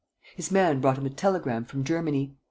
His 0.35 0.49
man 0.49 0.81
brought 0.81 0.97
him 0.97 1.05
a 1.05 1.11
telegram 1.11 1.63
from 1.63 1.83
Germany. 1.83 2.35